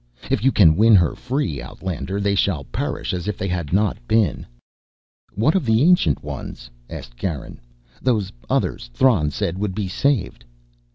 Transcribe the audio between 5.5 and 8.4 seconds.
of the Ancient Ones?" asked Garin "those